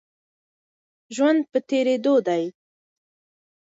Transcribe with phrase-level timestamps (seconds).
[1.15, 2.43] ژوند په تېرېدو دی.